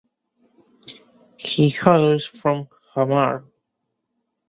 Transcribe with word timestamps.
He 1.37 1.69
hails 1.69 2.25
from 2.25 2.69
Hamar. 2.95 3.45